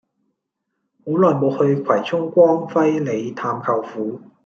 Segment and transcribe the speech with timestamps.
[1.05, 4.19] 好耐無去葵涌光輝里探舅父